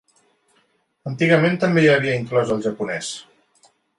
Antigament 1.11 1.59
també 1.65 1.85
hi 1.85 1.91
havia 1.97 2.17
inclòs 2.21 2.57
el 2.57 2.65
japonès. 2.69 3.13